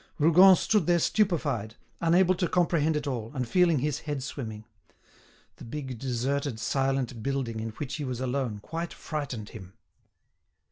[0.17, 4.65] Rougon stood there stupefied, unable to comprehend it all, and feeling his head swimming.
[5.57, 9.73] The big, deserted, silent building, in which he was alone, quite frightened him.